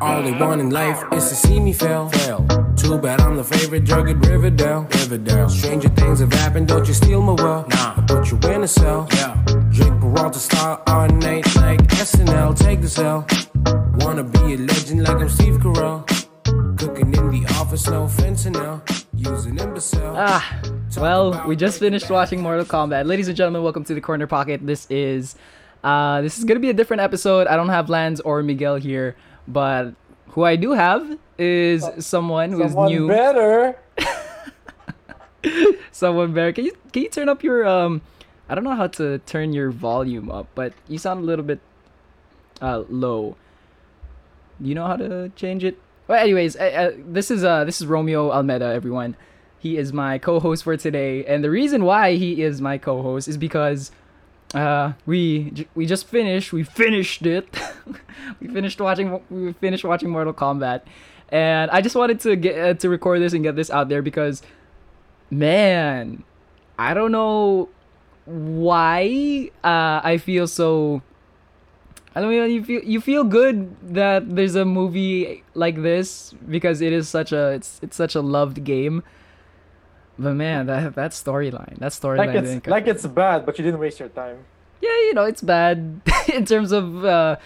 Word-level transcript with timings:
All 0.00 0.22
they 0.22 0.32
want 0.32 0.62
in 0.62 0.70
life 0.70 1.02
is 1.12 1.28
to 1.28 1.34
see 1.34 1.60
me 1.60 1.74
fail. 1.74 2.08
fail. 2.08 2.46
Too 2.74 2.98
bad 2.98 3.20
I'm 3.20 3.36
the 3.36 3.44
favorite 3.44 3.84
drug 3.84 4.08
at 4.08 4.16
Riverdale. 4.26 4.88
Riverdale. 4.94 5.50
Stranger 5.50 5.90
things 5.90 6.20
have 6.20 6.32
happened, 6.32 6.68
don't 6.68 6.88
you 6.88 6.94
steal 6.94 7.20
my 7.20 7.34
world. 7.34 7.68
Nah, 7.68 7.94
I 7.98 8.00
put 8.08 8.30
you 8.30 8.38
in 8.50 8.62
a 8.62 8.68
cell. 8.68 9.06
Yeah. 9.12 9.34
Drake 9.70 10.00
Peralta 10.00 10.38
style 10.38 10.82
all 10.86 11.06
night 11.08 11.54
like 11.56 11.80
SNL. 11.88 12.58
Take 12.58 12.80
the 12.80 12.88
cell. 12.88 13.26
Wanna 13.96 14.24
be 14.24 14.54
a 14.54 14.56
legend 14.56 15.02
like 15.04 15.18
I'm 15.18 15.28
Steve 15.28 15.58
Carell. 15.58 16.06
Cooking 16.78 17.14
in 17.14 17.30
the 17.30 17.44
office, 17.60 17.86
no 17.86 18.06
fentanyl. 18.06 18.80
Using 19.14 19.58
imbecile. 19.58 20.14
Ah, 20.16 20.62
well, 20.96 21.44
we 21.46 21.56
just 21.56 21.78
finished 21.78 22.08
watching 22.08 22.40
Mortal 22.40 22.64
Kombat. 22.64 23.04
Ladies 23.04 23.28
and 23.28 23.36
gentlemen, 23.36 23.62
welcome 23.62 23.84
to 23.84 23.94
the 23.94 24.00
Corner 24.00 24.26
Pocket. 24.26 24.66
This 24.66 24.86
is 24.88 25.36
uh 25.84 26.22
this 26.22 26.38
is 26.38 26.44
gonna 26.44 26.60
be 26.60 26.70
a 26.70 26.74
different 26.74 27.02
episode. 27.02 27.46
I 27.48 27.56
don't 27.56 27.68
have 27.68 27.90
Lance 27.90 28.20
or 28.20 28.42
Miguel 28.42 28.76
here, 28.76 29.14
but 29.52 29.94
who 30.30 30.44
I 30.44 30.56
do 30.56 30.72
have 30.72 31.18
is 31.38 31.84
someone 31.98 32.52
who's 32.52 32.72
Someone 32.72 32.88
new. 32.92 33.08
better. 33.08 33.76
Someone 35.92 36.32
better. 36.32 36.52
Can 36.52 36.64
you 36.66 36.72
can 36.92 37.02
you 37.02 37.08
turn 37.08 37.28
up 37.28 37.42
your 37.42 37.66
um 37.66 38.02
I 38.48 38.54
don't 38.54 38.64
know 38.64 38.74
how 38.74 38.86
to 39.00 39.18
turn 39.26 39.52
your 39.52 39.70
volume 39.70 40.30
up, 40.30 40.48
but 40.54 40.72
you 40.88 40.98
sound 40.98 41.20
a 41.22 41.26
little 41.26 41.44
bit 41.44 41.60
uh 42.60 42.84
low. 42.88 43.36
You 44.60 44.74
know 44.74 44.86
how 44.86 44.96
to 44.96 45.30
change 45.36 45.64
it? 45.64 45.78
Well, 46.08 46.18
anyways, 46.22 46.56
uh, 46.56 46.60
uh, 46.60 46.90
this 46.98 47.30
is 47.30 47.44
uh 47.44 47.64
this 47.64 47.80
is 47.80 47.86
Romeo 47.86 48.30
Almeida, 48.30 48.66
everyone. 48.66 49.16
He 49.58 49.76
is 49.76 49.92
my 49.92 50.18
co-host 50.18 50.64
for 50.64 50.76
today, 50.76 51.24
and 51.26 51.44
the 51.44 51.50
reason 51.50 51.84
why 51.84 52.14
he 52.16 52.42
is 52.42 52.60
my 52.60 52.78
co-host 52.78 53.28
is 53.28 53.36
because 53.36 53.90
uh 54.54 54.92
we 55.06 55.66
we 55.74 55.86
just 55.86 56.06
finished 56.08 56.52
we 56.52 56.64
finished 56.64 57.24
it 57.24 57.48
we 58.40 58.48
finished 58.48 58.80
watching 58.80 59.20
we 59.30 59.52
finished 59.54 59.84
watching 59.84 60.10
Mortal 60.10 60.34
Kombat, 60.34 60.82
and 61.28 61.70
I 61.70 61.80
just 61.80 61.94
wanted 61.94 62.20
to 62.20 62.36
get 62.36 62.58
uh, 62.58 62.74
to 62.74 62.88
record 62.88 63.20
this 63.22 63.32
and 63.32 63.42
get 63.42 63.56
this 63.56 63.70
out 63.70 63.88
there 63.88 64.02
because 64.02 64.42
man, 65.30 66.24
I 66.78 66.94
don't 66.94 67.12
know 67.12 67.68
why 68.26 69.50
uh, 69.64 70.00
I 70.02 70.18
feel 70.18 70.46
so. 70.46 71.02
I 72.14 72.20
don't 72.20 72.34
know. 72.34 72.44
You 72.44 72.64
feel 72.64 72.82
you 72.82 73.00
feel 73.00 73.24
good 73.24 73.76
that 73.94 74.34
there's 74.34 74.56
a 74.56 74.64
movie 74.64 75.44
like 75.54 75.80
this 75.82 76.34
because 76.48 76.80
it 76.80 76.92
is 76.92 77.08
such 77.08 77.32
a 77.32 77.52
it's 77.52 77.78
it's 77.82 77.96
such 77.96 78.14
a 78.14 78.20
loved 78.20 78.64
game. 78.64 79.02
But 80.18 80.34
man, 80.34 80.66
that 80.66 80.94
that 80.94 81.12
storyline, 81.12 81.78
that 81.78 81.92
storyline, 81.92 82.18
Like 82.18 82.34
it's 82.34 82.66
like 82.66 82.86
it's 82.86 83.06
bad, 83.06 83.46
but 83.46 83.58
you 83.58 83.64
didn't 83.64 83.80
waste 83.80 83.98
your 84.00 84.10
time. 84.10 84.38
yeah, 84.80 84.90
you 84.90 85.14
know, 85.14 85.24
it's 85.24 85.40
bad 85.42 86.00
in 86.34 86.44
terms 86.44 86.72
of 86.72 87.04
uh, 87.04 87.36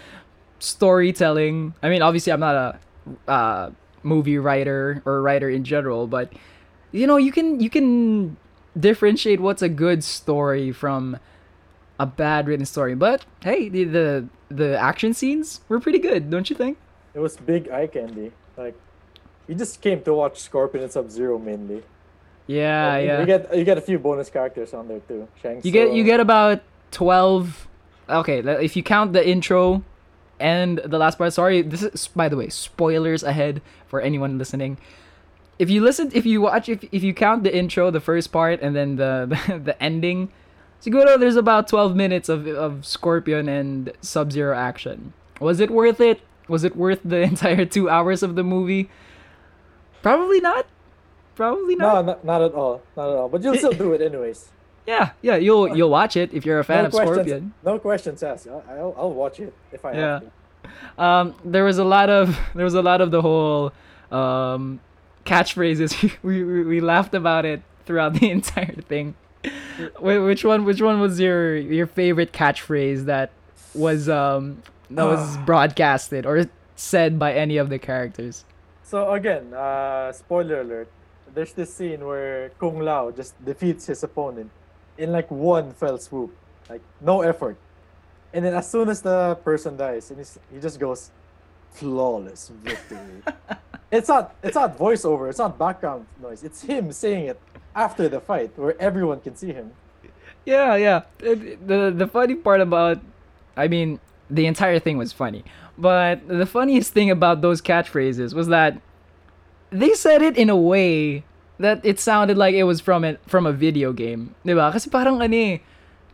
storytelling. 0.58 1.74
I 1.82 1.88
mean, 1.88 2.02
obviously, 2.02 2.32
I'm 2.32 2.40
not 2.40 2.54
a 2.56 3.30
uh, 3.30 3.70
movie 4.02 4.38
writer 4.38 5.02
or 5.04 5.22
writer 5.22 5.48
in 5.48 5.64
general, 5.64 6.06
but 6.06 6.32
you 6.92 7.06
know, 7.06 7.16
you 7.16 7.32
can 7.32 7.60
you 7.60 7.70
can 7.70 8.36
differentiate 8.78 9.40
what's 9.40 9.62
a 9.62 9.68
good 9.68 10.02
story 10.02 10.72
from 10.72 11.18
a 12.00 12.06
bad 12.06 12.48
written 12.48 12.66
story. 12.66 12.94
But 12.94 13.24
hey, 13.42 13.68
the 13.68 13.84
the, 13.84 14.28
the 14.48 14.78
action 14.78 15.14
scenes 15.14 15.60
were 15.68 15.78
pretty 15.78 15.98
good, 16.00 16.30
don't 16.30 16.48
you 16.50 16.56
think? 16.56 16.78
It 17.14 17.20
was 17.20 17.36
big 17.36 17.70
eye 17.70 17.86
candy. 17.86 18.32
Like, 18.56 18.74
you 19.46 19.54
just 19.54 19.80
came 19.80 20.02
to 20.02 20.14
watch 20.14 20.40
Scorpion 20.40 20.82
and 20.82 20.92
Sub 20.92 21.10
Zero 21.10 21.38
mainly. 21.38 21.82
Yeah, 22.46 22.98
You- 22.98 23.06
yeah. 23.06 23.20
You 23.20 23.26
get 23.26 23.56
you 23.56 23.64
get 23.64 23.78
a 23.78 23.80
few 23.80 23.98
bonus 23.98 24.28
characters 24.30 24.74
on 24.74 24.88
there 24.88 25.00
too. 25.00 25.28
Shang 25.42 25.60
You 25.64 25.70
get 25.72 25.92
you 25.92 26.04
get 26.04 26.20
about 26.20 26.60
twelve. 26.90 27.66
Okay, 28.08 28.40
if 28.62 28.76
you 28.76 28.82
count 28.82 29.12
the 29.14 29.26
intro 29.26 29.82
and 30.38 30.78
the 30.84 30.98
last 30.98 31.16
part. 31.16 31.32
Sorry, 31.32 31.62
this 31.62 31.82
is 31.82 32.08
by 32.08 32.28
the 32.28 32.36
way 32.36 32.48
spoilers 32.50 33.22
ahead 33.22 33.62
for 33.86 34.00
anyone 34.00 34.36
listening. 34.36 34.76
If 35.58 35.70
you 35.70 35.80
listen, 35.80 36.10
if 36.12 36.26
you 36.26 36.42
watch, 36.42 36.68
if, 36.68 36.84
if 36.92 37.02
you 37.02 37.14
count 37.14 37.44
the 37.44 37.56
intro, 37.56 37.90
the 37.90 38.00
first 38.00 38.32
part, 38.32 38.60
and 38.60 38.74
then 38.76 38.96
the 38.96 39.24
the, 39.48 39.58
the 39.72 39.82
ending, 39.82 40.28
siguro 40.82 41.18
there's 41.18 41.36
about 41.36 41.66
twelve 41.68 41.96
minutes 41.96 42.28
of 42.28 42.46
of 42.46 42.84
Scorpion 42.84 43.48
and 43.48 43.92
Sub 44.02 44.32
Zero 44.32 44.54
action. 44.54 45.14
Was 45.40 45.60
it 45.60 45.70
worth 45.70 46.00
it? 46.00 46.20
Was 46.48 46.62
it 46.64 46.76
worth 46.76 47.00
the 47.04 47.20
entire 47.32 47.64
two 47.64 47.88
hours 47.88 48.22
of 48.22 48.34
the 48.34 48.44
movie? 48.44 48.90
Probably 50.02 50.40
not. 50.40 50.66
Probably 51.34 51.76
not. 51.76 51.94
No, 51.94 52.02
not, 52.12 52.24
not 52.24 52.42
at 52.42 52.54
all. 52.54 52.82
Not 52.96 53.10
at 53.10 53.16
all. 53.16 53.28
But 53.28 53.42
you'll 53.42 53.56
still 53.56 53.72
do 53.72 53.92
it 53.92 54.00
anyways. 54.00 54.50
Yeah, 54.86 55.10
yeah. 55.22 55.36
You'll 55.36 55.68
you'll 55.76 55.90
watch 55.90 56.16
it 56.16 56.32
if 56.32 56.44
you're 56.46 56.58
a 56.60 56.64
fan 56.64 56.82
no 56.82 56.86
of 56.86 56.92
questions. 56.92 57.16
Scorpion. 57.16 57.54
No 57.64 57.78
questions 57.78 58.22
asked. 58.22 58.46
I'll, 58.48 58.94
I'll 58.96 59.12
watch 59.12 59.40
it 59.40 59.52
if 59.72 59.84
I 59.84 59.92
Yeah. 59.92 60.12
have 60.20 60.22
to. 60.22 61.02
um 61.02 61.34
there 61.44 61.64
was 61.64 61.78
a 61.78 61.84
lot 61.84 62.08
of 62.10 62.38
there 62.54 62.64
was 62.64 62.74
a 62.74 62.82
lot 62.82 63.00
of 63.00 63.10
the 63.10 63.20
whole 63.22 63.72
um 64.10 64.80
catchphrases 65.26 65.90
we, 66.22 66.42
we 66.44 66.62
we 66.64 66.80
laughed 66.80 67.14
about 67.14 67.44
it 67.44 67.60
throughout 67.86 68.14
the 68.14 68.30
entire 68.30 68.74
thing 68.88 69.14
which 70.00 70.44
one 70.44 70.64
which 70.64 70.80
one 70.80 71.00
was 71.00 71.18
your 71.20 71.56
your 71.56 71.86
favorite 71.86 72.32
catchphrase 72.32 73.04
that 73.06 73.30
was 73.74 74.08
um 74.08 74.62
that 74.90 75.04
was 75.04 75.36
broadcasted 75.38 76.24
or 76.26 76.44
said 76.76 77.18
by 77.18 77.32
any 77.34 77.56
of 77.58 77.68
the 77.68 77.78
characters 77.78 78.44
So 78.84 79.12
again, 79.12 79.52
uh, 79.54 80.12
spoiler 80.12 80.60
alert. 80.60 80.88
There's 81.34 81.52
this 81.52 81.72
scene 81.74 82.04
where 82.06 82.50
Kung 82.60 82.78
Lao 82.80 83.10
just 83.10 83.34
defeats 83.44 83.86
his 83.86 84.02
opponent 84.02 84.50
in 84.98 85.10
like 85.12 85.30
one 85.30 85.72
fell 85.72 85.98
swoop, 85.98 86.34
like 86.70 86.80
no 87.00 87.22
effort. 87.22 87.56
And 88.32 88.44
then 88.44 88.54
as 88.54 88.70
soon 88.70 88.88
as 88.88 89.02
the 89.02 89.36
person 89.44 89.76
dies, 89.76 90.10
and 90.10 90.18
he 90.52 90.60
just 90.60 90.78
goes, 90.78 91.10
flawless 91.72 92.50
victory. 92.62 93.22
it's 93.90 94.08
not 94.08 94.34
it's 94.42 94.54
not 94.54 94.78
voiceover. 94.78 95.28
It's 95.28 95.38
not 95.38 95.58
background 95.58 96.06
noise. 96.22 96.42
It's 96.44 96.62
him 96.62 96.92
saying 96.92 97.26
it 97.26 97.40
after 97.74 98.08
the 98.08 98.20
fight, 98.20 98.56
where 98.56 98.80
everyone 98.80 99.20
can 99.20 99.34
see 99.36 99.52
him. 99.52 99.72
Yeah, 100.44 100.76
yeah. 100.76 101.02
It- 101.20 101.66
The 101.66 101.90
the 101.90 102.06
funny 102.06 102.34
part 102.36 102.60
about 102.60 102.98
I 103.56 103.68
mean, 103.68 104.00
the 104.30 104.46
entire 104.46 104.78
thing 104.78 104.98
was 104.98 105.12
funny. 105.12 105.44
But 105.78 106.26
the 106.28 106.46
funniest 106.46 106.92
thing 106.92 107.10
about 107.10 107.40
those 107.40 107.60
catchphrases 107.60 108.34
was 108.34 108.46
that 108.48 108.78
they 109.74 109.94
said 109.94 110.22
it 110.22 110.38
in 110.38 110.48
a 110.48 110.56
way 110.56 111.24
that 111.58 111.82
it 111.82 111.98
sounded 111.98 112.38
like 112.38 112.54
it 112.54 112.64
was 112.64 112.80
from 112.80 113.02
it 113.02 113.18
from 113.26 113.46
a 113.46 113.52
video 113.52 113.92
game. 113.92 114.34
'Di 114.46 114.54
ba? 114.54 114.70
Kasi 114.70 114.86
parang 114.86 115.18
ano 115.18 115.34
eh, 115.34 115.58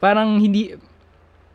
parang 0.01 0.41
hindi 0.41 0.73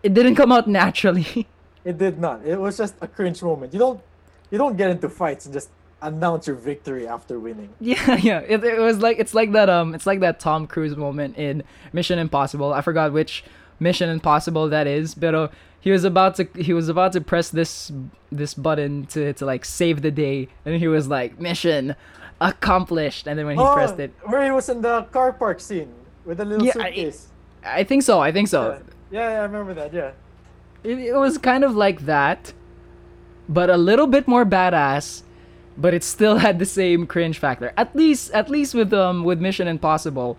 it 0.05 0.13
didn't 0.13 0.38
come 0.38 0.53
out 0.53 0.69
naturally. 0.69 1.49
It 1.85 2.01
did 2.01 2.17
not. 2.17 2.41
It 2.41 2.57
was 2.57 2.81
just 2.81 2.97
a 2.97 3.05
cringe 3.05 3.45
moment. 3.45 3.69
You 3.69 3.77
don't 3.77 4.01
you 4.49 4.57
don't 4.57 4.73
get 4.73 4.89
into 4.89 5.05
fights 5.05 5.45
and 5.45 5.53
just 5.53 5.69
announce 6.01 6.49
your 6.49 6.57
victory 6.57 7.05
after 7.05 7.38
winning. 7.38 7.69
Yeah, 7.77 8.15
yeah. 8.25 8.39
It, 8.41 8.65
it 8.65 8.81
was 8.81 9.05
like 9.05 9.21
it's 9.21 9.38
like 9.38 9.53
that 9.53 9.69
um 9.69 9.94
it's 9.94 10.09
like 10.09 10.19
that 10.25 10.41
Tom 10.41 10.65
Cruise 10.65 10.97
moment 10.97 11.38
in 11.38 11.61
Mission 11.94 12.17
Impossible. 12.17 12.73
I 12.73 12.81
forgot 12.81 13.13
which 13.13 13.45
Mission 13.80 14.09
Impossible 14.09 14.69
that 14.69 14.88
is, 14.88 15.16
but 15.16 15.36
uh, 15.36 15.47
he 15.80 15.91
was 15.91 16.03
about 16.03 16.36
to 16.36 16.47
he 16.56 16.74
was 16.74 16.90
about 16.90 17.13
to 17.13 17.22
press 17.22 17.50
this 17.50 17.91
this 18.31 18.53
button 18.53 19.06
to 19.08 19.34
to 19.34 19.46
like 19.46 19.66
save 19.66 20.02
the 20.02 20.12
day, 20.12 20.47
and 20.66 20.75
he 20.75 20.88
was 20.88 21.08
like 21.08 21.40
mission 21.40 21.96
accomplished, 22.41 23.28
and 23.28 23.38
then 23.40 23.46
when 23.46 23.58
he 23.58 23.63
pressed 23.74 24.00
it, 24.00 24.13
Oh, 24.25 24.31
Where 24.31 24.44
he 24.44 24.52
was 24.52 24.69
in 24.69 24.81
the 24.81 25.03
car 25.12 25.34
park 25.34 25.59
scene 25.59 25.91
with 26.25 26.38
the 26.38 26.46
little 26.46 26.66
Yeah, 26.66 26.74
I- 26.80 26.91
suitcase. 26.91 27.28
I 27.63 27.84
think 27.84 28.03
so. 28.03 28.19
I 28.19 28.31
think 28.31 28.47
so. 28.47 28.62
Yeah. 29.12 29.19
yeah, 29.22 29.30
yeah, 29.31 29.40
I 29.40 29.44
remember 29.44 29.74
that. 29.74 29.92
Yeah. 29.94 30.12
It, 30.84 31.00
it 31.00 31.16
was 31.16 31.38
kind 31.40 31.63
of 31.63 31.75
like 31.75 32.06
that, 32.06 32.53
but 33.50 33.69
a 33.72 33.78
little 33.78 34.06
bit 34.07 34.28
more 34.28 34.46
badass. 34.46 35.24
But 35.78 35.94
it 35.94 36.03
still 36.03 36.38
had 36.46 36.59
the 36.59 36.66
same 36.66 37.06
cringe 37.07 37.38
factor. 37.40 37.74
At 37.75 37.96
least, 37.96 38.31
at 38.31 38.50
least 38.50 38.74
with 38.75 38.94
um 38.94 39.24
with 39.24 39.42
Mission 39.42 39.68
Impossible, 39.68 40.38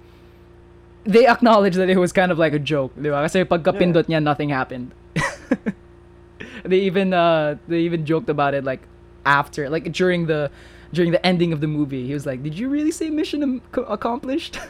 they 1.07 1.27
acknowledged 1.27 1.77
that 1.79 1.89
it 1.89 1.99
was 1.99 2.13
kind 2.13 2.31
of 2.33 2.39
like 2.39 2.53
a 2.53 2.59
joke, 2.59 2.93
di 2.99 3.09
ba? 3.09 3.23
Kasi 3.25 3.45
pagka 3.47 3.73
Yeah. 3.73 4.03
niya, 4.05 4.21
nothing 4.23 4.51
happened. 4.51 4.91
they 6.67 6.81
even 6.83 7.15
uh 7.15 7.57
they 7.69 7.81
even 7.87 8.05
joked 8.05 8.29
about 8.29 8.55
it 8.55 8.65
like 8.65 8.83
after, 9.25 9.71
like 9.71 9.91
during 9.93 10.27
the 10.27 10.51
during 10.93 11.11
the 11.15 11.23
ending 11.25 11.53
of 11.53 11.61
the 11.61 11.67
movie. 11.71 12.07
He 12.07 12.15
was 12.15 12.27
like, 12.27 12.43
"Did 12.43 12.59
you 12.59 12.69
really 12.69 12.91
say 12.91 13.11
mission 13.11 13.43
am- 13.43 13.63
accomplished?" 13.87 14.59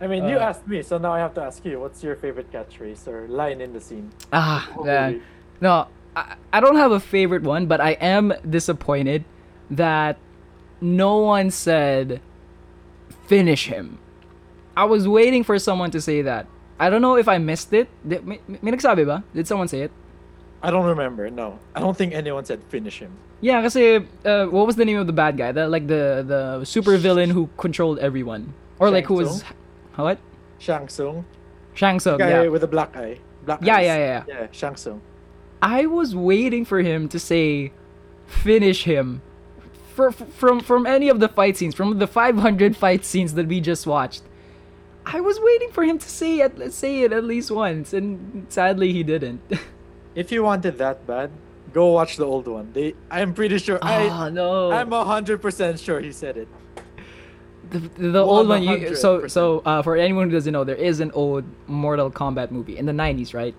I 0.00 0.06
mean, 0.06 0.28
you 0.30 0.36
Uh, 0.38 0.46
asked 0.54 0.66
me, 0.68 0.82
so 0.82 0.98
now 0.98 1.10
I 1.12 1.18
have 1.18 1.34
to 1.34 1.42
ask 1.42 1.64
you. 1.66 1.80
What's 1.80 2.04
your 2.06 2.14
favorite 2.14 2.52
catchphrase 2.54 3.08
or 3.10 3.26
line 3.26 3.60
in 3.60 3.72
the 3.74 3.80
scene? 3.82 4.10
Ah, 4.32 4.62
man. 4.84 5.22
No, 5.60 5.88
I, 6.14 6.36
I 6.52 6.60
don't 6.60 6.76
have 6.78 6.92
a 6.92 7.00
favorite 7.02 7.42
one, 7.42 7.66
but 7.66 7.80
I 7.80 7.98
am 7.98 8.30
disappointed 8.48 9.24
that 9.70 10.16
no 10.80 11.18
one 11.18 11.50
said 11.50 12.20
finish 13.28 13.66
him. 13.68 13.98
I 14.76 14.84
was 14.84 15.06
waiting 15.06 15.44
for 15.44 15.58
someone 15.58 15.90
to 15.92 16.00
say 16.00 16.22
that. 16.22 16.46
I 16.80 16.88
don't 16.90 17.02
know 17.02 17.16
if 17.16 17.28
I 17.28 17.38
missed 17.38 17.72
it. 17.72 17.88
Did, 18.06 18.24
may, 18.26 18.40
may 18.48 18.70
nagsabi 18.72 19.04
ba? 19.04 19.22
Did 19.34 19.46
someone 19.46 19.68
say 19.68 19.82
it? 19.82 19.92
I 20.62 20.70
don't 20.70 20.86
remember. 20.86 21.30
No, 21.30 21.58
I 21.74 21.80
don't 21.80 21.96
think 21.96 22.14
anyone 22.14 22.44
said 22.44 22.62
finish 22.70 22.98
him. 22.98 23.12
Yeah, 23.40 23.62
kasi 23.62 24.02
uh, 24.26 24.46
what 24.50 24.66
was 24.66 24.74
the 24.74 24.84
name 24.84 24.98
of 24.98 25.06
the 25.06 25.14
bad 25.14 25.36
guy? 25.38 25.52
The 25.52 25.68
like 25.68 25.86
the 25.86 26.24
the 26.26 26.64
super 26.66 26.96
villain 26.98 27.30
who 27.30 27.46
controlled 27.56 27.98
everyone, 28.02 28.54
or 28.82 28.90
like 28.90 29.06
who 29.06 29.14
was, 29.22 29.42
Shang 29.46 30.02
what? 30.02 30.18
Shang 30.58 30.86
Tsung, 30.90 31.22
Shang 31.74 31.98
Tsung. 32.02 32.18
guy 32.18 32.30
Yeah. 32.42 32.50
with 32.50 32.62
the 32.66 32.70
black 32.70 32.96
eye. 32.96 33.18
Black 33.46 33.62
Yeah, 33.62 33.76
eyes. 33.78 33.86
yeah, 33.86 33.98
yeah, 33.98 34.22
Yeah, 34.26 34.46
Shang 34.50 34.74
Tsung. 34.74 34.98
I 35.62 35.86
was 35.86 36.14
waiting 36.14 36.64
for 36.66 36.82
him 36.82 37.06
to 37.14 37.18
say, 37.18 37.70
finish 38.26 38.82
him. 38.82 39.22
For, 39.98 40.12
from 40.12 40.60
from 40.60 40.86
any 40.86 41.08
of 41.08 41.18
the 41.18 41.28
fight 41.28 41.56
scenes, 41.56 41.74
from 41.74 41.98
the 41.98 42.06
500 42.06 42.76
fight 42.84 43.04
scenes 43.04 43.34
that 43.34 43.48
we 43.48 43.60
just 43.60 43.84
watched, 43.84 44.22
I 45.04 45.20
was 45.20 45.40
waiting 45.40 45.72
for 45.72 45.82
him 45.82 45.98
to 45.98 46.08
say 46.08 46.38
it, 46.38 46.72
say 46.72 47.02
it 47.02 47.12
at 47.12 47.24
least 47.24 47.50
once, 47.50 47.92
and 47.92 48.46
sadly 48.48 48.92
he 48.92 49.02
didn't. 49.02 49.40
If 50.14 50.30
you 50.30 50.44
wanted 50.44 50.78
that 50.78 51.04
bad, 51.06 51.30
go 51.72 51.86
watch 51.88 52.16
the 52.16 52.24
old 52.24 52.46
one. 52.46 52.72
They, 52.72 52.94
I'm 53.10 53.34
pretty 53.34 53.58
sure. 53.58 53.78
I, 53.82 54.08
oh 54.08 54.28
no! 54.28 54.70
I'm 54.70 54.92
hundred 54.92 55.42
percent 55.42 55.80
sure 55.80 55.98
he 55.98 56.12
said 56.12 56.36
it. 56.36 56.48
the, 57.70 57.80
the 57.98 58.22
old 58.22 58.48
one. 58.48 58.62
You, 58.62 58.94
so 58.94 59.26
so 59.26 59.62
uh, 59.66 59.82
for 59.82 59.96
anyone 59.96 60.30
who 60.30 60.36
doesn't 60.36 60.52
know, 60.52 60.62
there 60.62 60.82
is 60.90 61.00
an 61.00 61.10
old 61.10 61.44
Mortal 61.66 62.10
Kombat 62.10 62.52
movie 62.52 62.78
in 62.78 62.86
the 62.86 62.92
90s, 62.92 63.34
right? 63.34 63.54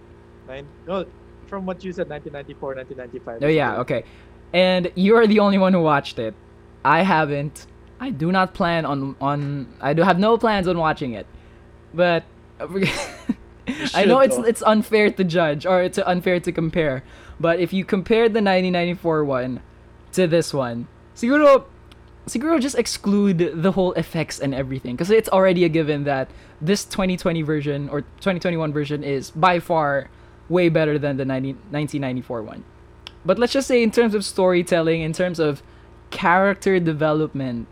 Nine, 0.48 0.68
no, 0.88 1.06
from 1.48 1.66
what 1.66 1.84
you 1.84 1.92
said, 1.92 2.10
1994, 2.10 2.76
1995. 2.76 3.44
Oh 3.44 3.48
yeah, 3.48 3.84
okay. 3.84 4.04
And 4.54 4.92
you're 4.96 5.28
the 5.28 5.40
only 5.40 5.58
one 5.58 5.74
who 5.74 5.82
watched 5.82 6.20
it. 6.20 6.34
I 6.84 7.04
haven't. 7.04 7.68
I 8.00 8.10
do 8.10 8.32
not 8.32 8.54
plan 8.54 8.86
on 8.86 9.16
on. 9.20 9.68
I 9.82 9.94
do 9.94 10.04
have 10.04 10.18
no 10.20 10.38
plans 10.38 10.68
on 10.68 10.78
watching 10.78 11.14
it. 11.14 11.28
But 11.94 12.24
I 13.94 14.06
know 14.06 14.20
it's 14.20 14.38
it's 14.38 14.64
unfair 14.64 15.12
to 15.12 15.24
judge 15.24 15.66
or 15.66 15.82
it's 15.84 15.98
unfair 15.98 16.40
to 16.40 16.52
compare. 16.52 17.04
But 17.40 17.60
if 17.60 17.74
you 17.74 17.86
compare 17.86 18.28
the 18.28 18.42
1994 18.42 19.24
one 19.26 19.62
to 20.14 20.28
this 20.28 20.54
one, 20.54 20.88
siguro 21.16 21.66
siguro 22.28 22.60
just 22.60 22.78
exclude 22.78 23.38
the 23.38 23.72
whole 23.72 23.94
effects 23.94 24.40
and 24.40 24.54
everything 24.54 24.96
because 24.96 25.10
it's 25.10 25.30
already 25.30 25.64
a 25.64 25.70
given 25.70 26.04
that 26.04 26.30
this 26.62 26.86
2020 26.86 27.42
version 27.42 27.90
or 27.90 28.02
2021 28.02 28.72
version 28.72 29.04
is 29.04 29.32
by 29.32 29.60
far 29.60 30.10
way 30.48 30.70
better 30.70 30.98
than 30.98 31.18
the 31.18 31.26
90, 31.26 31.54
1994 31.72 32.42
one. 32.44 32.64
But 33.26 33.38
let's 33.40 33.54
just 33.54 33.68
say 33.68 33.84
in 33.84 33.92
terms 33.92 34.16
of 34.16 34.24
storytelling, 34.26 35.02
in 35.02 35.14
terms 35.14 35.40
of 35.40 35.62
character 36.10 36.80
development, 36.80 37.68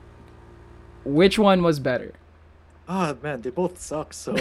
which 1.05 1.39
one 1.39 1.63
was 1.63 1.79
better? 1.79 2.13
Oh 2.87 3.17
man, 3.21 3.41
they 3.41 3.49
both 3.49 3.79
suck. 3.79 4.13
So 4.13 4.31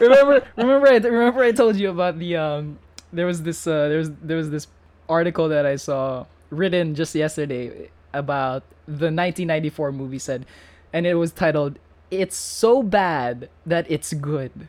remember 0.00 0.46
remember 0.56 0.88
I 0.88 0.96
remember 0.96 1.42
I 1.42 1.52
told 1.52 1.76
you 1.76 1.90
about 1.90 2.18
the 2.18 2.36
um 2.36 2.78
there 3.12 3.26
was 3.26 3.42
this 3.42 3.66
uh 3.66 3.88
there 3.88 3.98
was 3.98 4.10
there 4.22 4.36
was 4.36 4.50
this 4.50 4.66
article 5.08 5.48
that 5.48 5.66
I 5.66 5.76
saw 5.76 6.26
written 6.50 6.94
just 6.94 7.14
yesterday 7.14 7.90
about 8.12 8.64
the 8.86 9.06
1994 9.06 9.92
movie 9.92 10.18
said 10.18 10.44
and 10.92 11.06
it 11.06 11.14
was 11.14 11.32
titled 11.32 11.78
it's 12.10 12.36
so 12.36 12.82
bad 12.82 13.48
that 13.64 13.86
it's 13.88 14.12
good. 14.12 14.68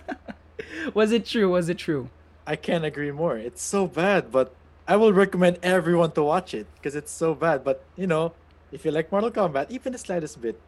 was 0.94 1.12
it 1.12 1.26
true? 1.26 1.50
Was 1.50 1.68
it 1.68 1.78
true? 1.78 2.08
I 2.50 2.56
can't 2.56 2.84
agree 2.84 3.12
more. 3.12 3.38
It's 3.38 3.62
so 3.62 3.86
bad, 3.86 4.32
but 4.32 4.52
I 4.88 4.96
will 4.96 5.12
recommend 5.12 5.60
everyone 5.62 6.10
to 6.18 6.22
watch 6.24 6.52
it 6.52 6.66
because 6.74 6.96
it's 6.96 7.12
so 7.12 7.32
bad. 7.32 7.62
But 7.62 7.84
you 7.94 8.08
know, 8.08 8.34
if 8.72 8.84
you 8.84 8.90
like 8.90 9.12
Mortal 9.12 9.30
Kombat, 9.30 9.70
even 9.70 9.92
the 9.92 9.98
slightest 9.98 10.42
bit, 10.42 10.58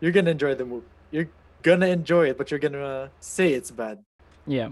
you're 0.00 0.12
gonna 0.12 0.30
enjoy 0.30 0.54
the 0.54 0.64
movie. 0.64 0.86
You're 1.10 1.28
gonna 1.62 1.88
enjoy 1.88 2.30
it, 2.30 2.38
but 2.38 2.50
you're 2.50 2.58
gonna 2.58 3.10
say 3.20 3.52
it's 3.52 3.70
bad. 3.70 3.98
Yeah. 4.46 4.70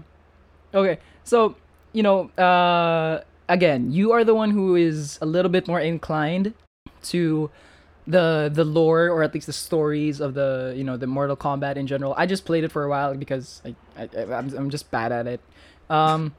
Okay. 0.73 0.97
So, 1.23 1.55
you 1.93 2.01
know, 2.01 2.33
uh 2.33 3.21
again, 3.47 3.91
you 3.91 4.11
are 4.11 4.23
the 4.23 4.33
one 4.33 4.49
who 4.49 4.75
is 4.75 5.19
a 5.21 5.27
little 5.27 5.51
bit 5.51 5.67
more 5.67 5.79
inclined 5.79 6.55
to 7.13 7.51
the 8.07 8.49
the 8.51 8.65
lore 8.65 9.05
or 9.13 9.21
at 9.21 9.35
least 9.35 9.45
the 9.45 9.53
stories 9.53 10.19
of 10.19 10.33
the, 10.33 10.73
you 10.75 10.83
know, 10.83 10.97
the 10.97 11.05
Mortal 11.05 11.37
Kombat 11.37 11.75
in 11.75 11.85
general. 11.85 12.15
I 12.17 12.25
just 12.25 12.43
played 12.43 12.63
it 12.63 12.71
for 12.71 12.83
a 12.85 12.89
while 12.89 13.13
because 13.13 13.61
I, 13.63 13.75
I 13.93 14.33
I'm 14.33 14.49
I'm 14.57 14.69
just 14.71 14.89
bad 14.89 15.11
at 15.11 15.27
it. 15.27 15.41
Um 15.89 16.33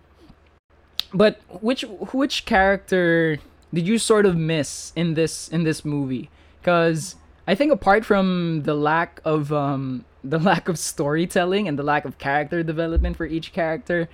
but 1.12 1.40
which 1.60 1.82
which 2.12 2.44
character 2.44 3.38
did 3.74 3.86
you 3.86 3.98
sort 3.98 4.26
of 4.26 4.36
miss 4.36 4.92
in 4.96 5.14
this 5.14 5.48
in 5.48 5.64
this 5.64 5.84
movie? 5.84 6.30
Cuz 6.62 7.16
I 7.46 7.54
think 7.54 7.72
apart 7.72 8.04
from 8.04 8.62
the 8.62 8.74
lack 8.74 9.20
of 9.24 9.52
um 9.52 10.04
the 10.22 10.38
lack 10.50 10.68
of 10.68 10.78
storytelling 10.78 11.66
and 11.66 11.78
the 11.78 11.82
lack 11.82 12.04
of 12.04 12.18
character 12.18 12.62
development 12.62 13.16
for 13.16 13.26
each 13.26 13.52
character, 13.52 14.08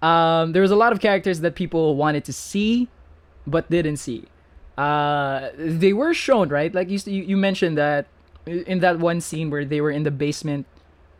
um, 0.00 0.52
there 0.52 0.62
was 0.62 0.70
a 0.70 0.76
lot 0.76 0.92
of 0.92 1.00
characters 1.00 1.40
that 1.40 1.54
people 1.54 1.94
wanted 1.96 2.24
to 2.24 2.32
see 2.32 2.88
but 3.46 3.70
didn't 3.70 3.96
see. 3.96 4.24
Uh, 4.78 5.50
they 5.56 5.92
were 5.92 6.14
shown, 6.14 6.48
right? 6.48 6.74
Like 6.74 6.88
you 6.90 6.98
you 7.06 7.36
mentioned 7.36 7.76
that 7.78 8.06
in 8.46 8.80
that 8.80 8.98
one 8.98 9.20
scene 9.20 9.50
where 9.50 9.64
they 9.64 9.80
were 9.80 9.90
in 9.90 10.02
the 10.02 10.10
basement, 10.10 10.66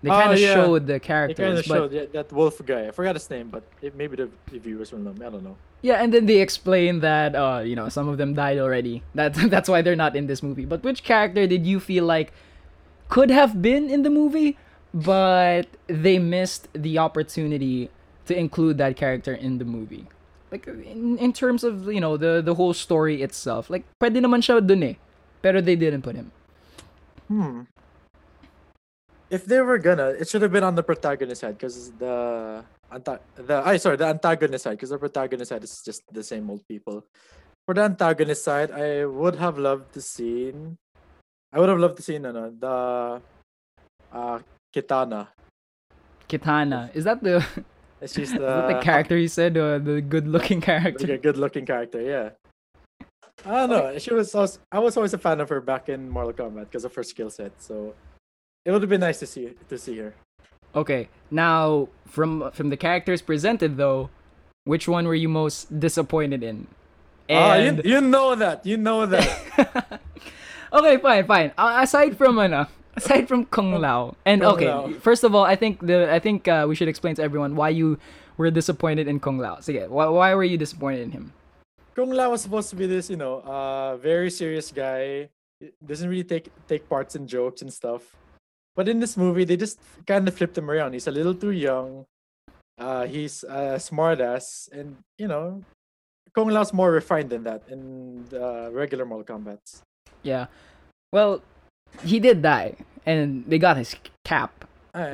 they 0.02 0.10
Oh, 0.10 0.18
kind 0.18 0.32
of 0.34 0.38
yeah. 0.40 0.54
showed 0.54 0.86
the 0.86 0.98
They 0.98 1.00
characters. 1.00 1.38
kind 1.46 1.58
of 1.58 1.64
but 1.66 1.74
showed 1.74 1.92
yeah, 1.92 2.04
that 2.12 2.32
wolf 2.32 2.60
guy. 2.66 2.88
I 2.88 2.90
forgot 2.90 3.14
his 3.14 3.28
name, 3.30 3.48
but 3.50 3.62
it, 3.80 3.94
maybe 3.94 4.16
the, 4.16 4.28
the 4.50 4.58
viewers 4.58 4.90
will 4.92 4.98
know. 5.00 5.14
I 5.14 5.30
don't 5.30 5.44
know. 5.44 5.56
yeah, 5.82 6.02
and 6.02 6.12
then 6.14 6.26
they 6.26 6.38
explained 6.42 7.02
that 7.02 7.34
uh, 7.34 7.62
you 7.64 7.74
know 7.78 7.88
some 7.88 8.08
of 8.08 8.18
them 8.18 8.34
died 8.34 8.58
already. 8.58 9.02
That 9.14 9.34
that's 9.50 9.68
why 9.70 9.82
they're 9.82 9.98
not 9.98 10.14
in 10.18 10.26
this 10.26 10.42
movie. 10.42 10.64
But 10.66 10.82
which 10.82 11.02
character 11.06 11.46
did 11.46 11.66
you 11.66 11.78
feel 11.80 12.04
like 12.04 12.32
could 13.08 13.30
have 13.30 13.62
been 13.62 13.90
in 13.90 14.02
the 14.02 14.10
movie, 14.10 14.58
but 14.94 15.66
they 15.86 16.18
missed 16.18 16.66
the 16.74 16.98
opportunity 16.98 17.90
to 18.26 18.32
include 18.38 18.78
that 18.78 18.96
character 18.96 19.34
in 19.34 19.58
the 19.58 19.64
movie? 19.66 20.06
Like 20.50 20.66
in, 20.66 21.16
in 21.18 21.32
terms 21.32 21.62
of 21.64 21.86
you 21.90 22.00
know 22.02 22.16
the 22.18 22.42
the 22.42 22.54
whole 22.58 22.74
story 22.74 23.22
itself, 23.22 23.70
like 23.70 23.86
pwede 24.02 24.18
naman 24.20 24.42
siya 24.44 24.58
dun 24.60 24.82
eh, 24.82 24.94
pero 25.40 25.62
they 25.62 25.76
didn't 25.78 26.02
put 26.02 26.14
him. 26.18 26.28
Hmm. 27.30 27.64
If 29.32 29.48
they 29.48 29.60
were 29.64 29.78
gonna, 29.80 30.12
it 30.12 30.28
should 30.28 30.42
have 30.44 30.52
been 30.52 30.62
on 30.62 30.76
the 30.76 30.82
protagonist 30.84 31.40
side 31.40 31.56
because 31.56 31.88
the 31.96 32.60
anta- 32.92 33.24
the 33.34 33.64
I 33.64 33.78
sorry 33.80 33.96
the 33.96 34.04
antagonist 34.12 34.64
side 34.68 34.76
because 34.76 34.90
the 34.92 35.00
protagonist 35.00 35.48
side 35.48 35.64
is 35.64 35.80
just 35.80 36.02
the 36.12 36.22
same 36.22 36.44
old 36.52 36.60
people. 36.68 37.00
For 37.64 37.72
the 37.72 37.80
antagonist 37.80 38.44
side, 38.44 38.70
I 38.70 39.06
would 39.08 39.36
have 39.36 39.56
loved 39.56 39.94
to 39.96 40.02
seen. 40.04 40.76
I 41.48 41.60
would 41.60 41.70
have 41.72 41.80
loved 41.80 41.96
to 41.96 42.02
seen 42.04 42.26
ano, 42.28 42.52
the 42.52 42.76
uh 44.12 44.38
Kitana. 44.76 45.28
Kitana, 46.28 46.94
is 46.94 47.04
that 47.04 47.22
the 47.24 47.40
She's 48.04 48.18
is 48.28 48.30
that 48.32 48.68
the 48.68 48.74
the 48.76 48.80
character 48.84 49.16
you 49.16 49.28
said, 49.28 49.56
uh, 49.56 49.78
the 49.78 50.00
good-looking 50.02 50.60
character? 50.60 51.06
like 51.08 51.16
a 51.16 51.22
good-looking 51.22 51.64
character. 51.64 52.02
Yeah. 52.02 52.30
I 53.46 53.66
don't 53.66 53.70
know. 53.70 53.98
She 53.98 54.12
was. 54.12 54.34
always- 54.34 54.58
I 54.70 54.78
was 54.78 54.96
always 54.96 55.14
a 55.14 55.18
fan 55.18 55.40
of 55.40 55.48
her 55.48 55.60
back 55.60 55.88
in 55.88 56.10
Mortal 56.10 56.32
Kombat 56.32 56.68
because 56.68 56.84
of 56.84 56.94
her 56.94 57.02
skill 57.02 57.30
set. 57.30 57.52
So 57.62 57.94
it 58.64 58.70
would 58.70 58.82
have 58.82 58.90
been 58.90 59.00
nice 59.00 59.18
to 59.20 59.26
see 59.26 59.54
to 59.68 59.78
see 59.78 59.98
her. 59.98 60.14
Okay, 60.74 61.08
now 61.30 61.88
from 62.06 62.50
from 62.52 62.70
the 62.70 62.76
characters 62.76 63.20
presented 63.22 63.76
though, 63.76 64.10
which 64.64 64.88
one 64.88 65.06
were 65.06 65.14
you 65.14 65.28
most 65.28 65.68
disappointed 65.80 66.42
in? 66.42 66.66
Ah, 67.30 67.54
And 67.54 67.84
you, 67.84 67.96
you 67.96 68.00
know 68.00 68.34
that. 68.34 68.64
You 68.66 68.76
know 68.76 69.06
that. 69.06 69.28
okay, 70.72 70.96
fine, 70.98 71.26
fine. 71.26 71.52
Uh, 71.56 71.80
aside 71.82 72.16
from 72.16 72.38
ano, 72.38 72.66
aside 72.96 73.28
from 73.28 73.44
Kung 73.46 73.80
Lao, 73.80 74.16
and 74.24 74.42
Kung 74.42 74.54
okay, 74.54 74.68
Lao. 74.68 74.92
first 75.00 75.24
of 75.24 75.34
all, 75.34 75.44
I 75.44 75.56
think 75.56 75.84
the 75.84 76.12
I 76.12 76.18
think 76.18 76.48
uh, 76.48 76.66
we 76.68 76.74
should 76.74 76.88
explain 76.88 77.14
to 77.16 77.22
everyone 77.22 77.56
why 77.56 77.70
you 77.70 77.98
were 78.36 78.50
disappointed 78.50 79.08
in 79.08 79.20
Kung 79.20 79.38
Lao. 79.38 79.56
Sige, 79.56 79.88
why, 79.88 80.06
why 80.06 80.34
were 80.34 80.44
you 80.44 80.56
disappointed 80.56 81.02
in 81.02 81.10
him? 81.12 81.32
Kung 81.94 82.10
Lao 82.10 82.30
was 82.30 82.40
supposed 82.40 82.70
to 82.70 82.76
be 82.76 82.86
this, 82.86 83.10
you 83.10 83.16
know, 83.16 83.40
uh, 83.44 83.96
very 84.00 84.30
serious 84.30 84.72
guy. 84.72 85.28
Doesn't 85.84 86.08
really 86.08 86.24
take 86.24 86.48
take 86.66 86.88
parts 86.88 87.14
in 87.14 87.26
jokes 87.28 87.62
and 87.62 87.72
stuff. 87.72 88.16
But 88.74 88.88
in 88.88 89.00
this 89.00 89.16
movie, 89.16 89.44
they 89.44 89.56
just 89.56 89.78
kind 90.06 90.26
of 90.26 90.34
flipped 90.34 90.56
him 90.56 90.70
around. 90.70 90.92
He's 90.94 91.06
a 91.06 91.10
little 91.12 91.34
too 91.34 91.50
young. 91.50 92.06
Uh, 92.78 93.04
he's 93.06 93.44
a 93.44 93.76
smartass, 93.76 94.70
and 94.72 94.96
you 95.18 95.28
know, 95.28 95.62
Kung 96.34 96.48
Lao's 96.48 96.72
more 96.72 96.90
refined 96.90 97.28
than 97.30 97.44
that 97.44 97.62
in 97.68 98.24
the 98.30 98.70
regular 98.72 99.04
Mortal 99.04 99.36
Kombat's. 99.36 99.82
Yeah, 100.22 100.46
well, 101.12 101.42
he 102.02 102.18
did 102.18 102.40
die, 102.40 102.76
and 103.04 103.44
they 103.46 103.58
got 103.58 103.76
his 103.76 103.94
cap. 104.24 104.64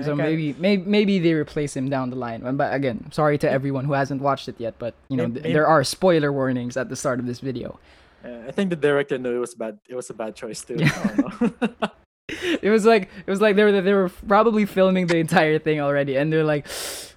So 0.03 0.15
maybe, 0.15 0.55
maybe 0.59 0.83
maybe 0.83 1.19
they 1.21 1.35
replace 1.35 1.77
him 1.77 1.89
down 1.89 2.11
the 2.11 2.17
line. 2.17 2.43
But 2.57 2.75
again, 2.75 3.11
sorry 3.13 3.39
to 3.39 3.51
everyone 3.51 3.85
who 3.85 3.93
hasn't 3.95 4.21
watched 4.23 4.49
it 4.49 4.57
yet. 4.59 4.75
But 4.79 4.95
you 5.09 5.17
know, 5.17 5.27
Maybe- 5.29 5.41
th- 5.43 5.55
there 5.55 5.67
are 5.67 5.83
spoiler 5.85 6.33
warnings 6.33 6.77
at 6.77 6.89
the 6.89 6.97
start 6.97 7.19
of 7.21 7.27
this 7.27 7.39
video. 7.39 7.79
uh, 8.25 8.47
I 8.49 8.51
think 8.51 8.71
the 8.71 8.77
director 8.77 9.19
knew 9.19 9.37
it 9.37 9.39
was 9.39 9.55
bad. 9.55 9.79
It 9.89 9.95
was 9.95 10.11
a 10.11 10.15
bad 10.15 10.35
choice 10.35 10.63
too. 10.63 10.79
Yeah. 10.79 11.51
I 12.29 12.35
don't 12.35 12.53
know. 12.53 12.59
It 12.63 12.71
was 12.71 12.85
like 12.85 13.11
it 13.27 13.31
was 13.31 13.41
like 13.41 13.57
they 13.57 13.65
were 13.65 13.81
they 13.81 13.93
were 13.93 14.11
probably 14.27 14.67
filming 14.67 15.07
the 15.07 15.19
entire 15.19 15.59
thing 15.59 15.81
already, 15.81 16.17
and 16.17 16.33
they're 16.33 16.45
like, 16.45 16.67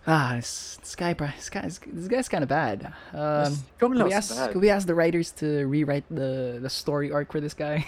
ah, 0.08 0.34
this, 0.36 0.78
this 0.82 0.96
guy, 0.96 1.14
this 1.14 1.50
guy, 1.50 1.62
this 1.62 2.08
guy's 2.08 2.30
kind 2.30 2.44
of 2.44 2.50
bad. 2.50 2.94
Um, 3.14 3.58
could 3.78 3.92
we 3.92 4.14
ask 4.14 4.36
bad. 4.36 4.52
could 4.52 4.62
we 4.62 4.70
ask 4.70 4.88
the 4.88 4.96
writers 4.96 5.32
to 5.44 5.66
rewrite 5.68 6.06
the 6.10 6.60
the 6.62 6.70
story 6.70 7.12
arc 7.12 7.32
for 7.32 7.42
this 7.42 7.54
guy? 7.54 7.86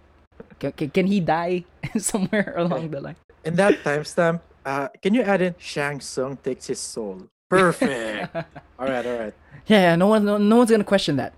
can, 0.58 0.72
can, 0.72 0.90
can 0.90 1.06
he 1.06 1.20
die 1.20 1.64
somewhere 1.98 2.54
along 2.56 2.90
the 2.90 3.00
line? 3.00 3.16
In 3.44 3.56
that 3.56 3.82
timestamp, 3.82 4.40
uh, 4.64 4.88
can 5.02 5.14
you 5.14 5.22
add 5.22 5.42
in 5.42 5.54
Shang 5.58 6.00
Tsung 6.00 6.36
takes 6.36 6.66
his 6.66 6.78
soul? 6.78 7.28
Perfect. 7.48 8.34
all 8.78 8.86
right, 8.86 9.06
all 9.06 9.18
right. 9.18 9.34
Yeah, 9.66 9.80
yeah, 9.80 9.96
no 9.96 10.06
one, 10.06 10.24
no, 10.24 10.38
no 10.38 10.56
one's 10.56 10.70
gonna 10.70 10.84
question 10.84 11.16
that. 11.16 11.34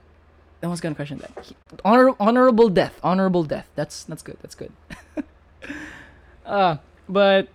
No 0.63 0.69
one's 0.69 0.81
gonna 0.81 0.95
question 0.95 1.19
that. 1.19 1.53
Honor, 1.85 2.15
honorable 2.21 2.69
death, 2.69 2.99
honorable 3.03 3.43
death. 3.43 3.69
That's 3.75 4.05
that's 4.05 4.23
good. 4.23 4.37
That's 4.43 4.55
good. 4.55 4.73
uh, 6.47 6.77
but 7.09 7.49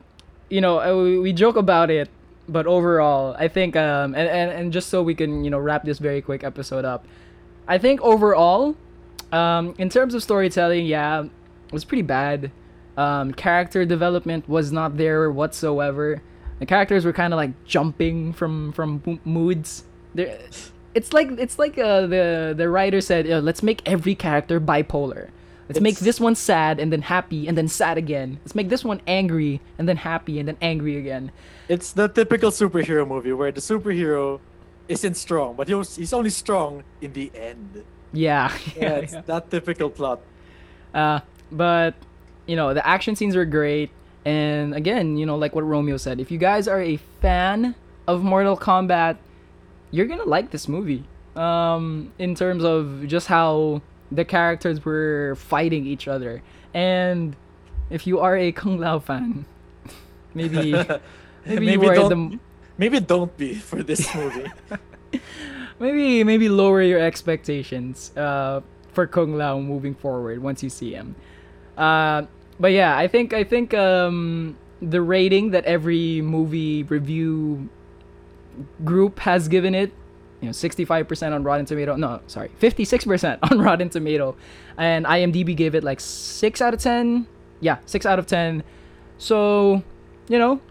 you 0.49 0.61
know, 0.61 1.03
we, 1.03 1.19
we 1.19 1.33
joke 1.33 1.55
about 1.55 1.89
it, 1.89 2.09
but 2.49 2.67
overall, 2.67 3.35
I 3.39 3.47
think 3.47 3.75
um 3.75 4.13
and, 4.13 4.27
and 4.27 4.51
and 4.51 4.73
just 4.73 4.89
so 4.89 5.01
we 5.01 5.15
can 5.15 5.45
you 5.45 5.49
know 5.49 5.59
wrap 5.59 5.85
this 5.85 5.99
very 5.99 6.21
quick 6.21 6.43
episode 6.43 6.83
up, 6.83 7.05
I 7.67 7.77
think 7.77 8.01
overall, 8.01 8.75
um 9.31 9.73
in 9.77 9.89
terms 9.89 10.13
of 10.13 10.21
storytelling, 10.21 10.85
yeah, 10.85 11.23
it 11.23 11.73
was 11.73 11.85
pretty 11.85 12.03
bad. 12.03 12.51
Um, 12.97 13.31
character 13.31 13.85
development 13.85 14.49
was 14.49 14.71
not 14.71 14.97
there 14.97 15.31
whatsoever. 15.31 16.21
The 16.59 16.65
characters 16.65 17.05
were 17.05 17.13
kind 17.13 17.31
of 17.31 17.37
like 17.37 17.51
jumping 17.63 18.33
from 18.33 18.73
from 18.73 19.21
moods. 19.23 19.83
There, 20.15 20.39
it's 20.97 21.13
like 21.13 21.29
it's 21.37 21.59
like 21.59 21.77
uh, 21.77 22.07
the 22.07 22.55
the 22.57 22.67
writer 22.69 23.01
said, 23.01 23.29
"Uh, 23.29 23.37
let's 23.39 23.61
make 23.61 23.81
every 23.85 24.15
character 24.15 24.59
bipolar. 24.59 25.29
Let's 25.69 25.79
make 25.79 25.99
this 25.99 26.19
one 26.19 26.33
sad 26.33 26.79
and 26.79 26.91
then 26.91 27.03
happy 27.03 27.45
and 27.47 27.57
then 27.57 27.67
sad 27.67 27.97
again. 27.97 28.39
Let's 28.41 28.55
make 28.55 28.69
this 28.69 28.83
one 28.83 29.01
angry 29.05 29.61
and 29.77 29.87
then 29.87 29.97
happy 29.97 30.39
and 30.39 30.47
then 30.47 30.57
angry 30.59 30.97
again." 30.97 31.31
It's 31.69 31.91
the 31.91 32.07
typical 32.07 32.49
superhero 32.49 33.07
movie 33.07 33.33
where 33.33 33.51
the 33.51 33.61
superhero 33.61 34.39
isn't 34.87 35.15
strong, 35.15 35.55
but 35.55 35.67
he's 35.67 36.13
only 36.13 36.31
strong 36.31 36.83
in 37.01 37.13
the 37.13 37.29
end. 37.35 37.83
Yeah, 38.11 38.49
Yeah, 38.75 38.95
it's 39.05 39.13
that 39.27 39.51
typical 39.51 39.89
plot. 39.91 40.21
Uh, 40.93 41.19
but 41.51 41.93
you 42.47 42.55
know 42.55 42.73
the 42.73 42.81
action 42.81 43.15
scenes 43.15 43.35
were 43.35 43.45
great, 43.45 43.91
and 44.25 44.73
again, 44.73 45.17
you 45.17 45.27
know, 45.27 45.37
like 45.37 45.53
what 45.53 45.61
Romeo 45.63 45.97
said, 45.97 46.19
if 46.19 46.31
you 46.31 46.39
guys 46.39 46.67
are 46.67 46.81
a 46.81 46.97
fan 47.21 47.75
of 48.07 48.23
Mortal 48.23 48.57
Kombat, 48.57 49.17
you're 49.91 50.06
gonna 50.06 50.25
like 50.25 50.51
this 50.51 50.67
movie. 50.67 51.03
Um, 51.36 52.13
in 52.17 52.34
terms 52.34 52.63
of 52.63 53.06
just 53.08 53.27
how 53.27 53.82
the 54.12 54.25
characters 54.25 54.84
were 54.84 55.36
fighting 55.36 55.86
each 55.86 56.08
other, 56.08 56.41
and 56.74 57.36
if 57.89 58.08
you 58.08 58.20
are 58.20 58.36
a 58.36 58.51
Kung 58.51 58.79
Lao 58.79 59.00
fan, 59.00 59.46
maybe 60.34 60.74
maybe, 61.46 61.65
you 61.72 61.79
were 61.79 61.96
don't, 61.96 62.32
the 62.32 62.39
maybe 62.77 63.00
don't 63.00 63.36
be 63.38 63.56
for 63.56 63.84
this 63.84 64.13
movie. 64.15 64.51
maybe 65.79 66.24
maybe 66.24 66.50
lower 66.50 66.82
your 66.82 67.00
expectations 67.00 68.15
uh, 68.17 68.62
for 68.94 69.08
Kung 69.08 69.36
Lao 69.36 69.60
moving 69.60 69.96
forward 69.96 70.41
once 70.41 70.63
you 70.63 70.70
see 70.70 70.94
him. 70.94 71.15
Uh, 71.77 72.24
but 72.60 72.72
yeah, 72.72 72.98
I 72.98 73.08
think 73.08 73.34
I 73.34 73.44
think 73.44 73.74
um, 73.74 74.58
the 74.82 75.01
rating 75.01 75.51
that 75.51 75.65
every 75.65 76.22
movie 76.22 76.84
review 76.84 77.70
group 78.83 79.19
has 79.19 79.47
given 79.47 79.75
it, 79.75 79.91
you 80.41 80.47
know, 80.47 80.51
65% 80.51 81.33
on 81.33 81.43
Rotten 81.43 81.65
Tomato. 81.65 81.95
No, 81.95 82.21
sorry, 82.27 82.51
56% 82.59 83.39
on 83.51 83.59
Rotten 83.59 83.89
Tomato, 83.89 84.35
and 84.77 85.05
IMDb 85.05 85.55
gave 85.55 85.75
it 85.75 85.83
like 85.83 85.99
six 85.99 86.61
out 86.61 86.73
of 86.73 86.79
ten. 86.79 87.27
Yeah, 87.59 87.77
six 87.85 88.05
out 88.05 88.19
of 88.19 88.27
ten. 88.27 88.63
So, 89.17 89.81
you 90.27 90.37
know, 90.37 90.61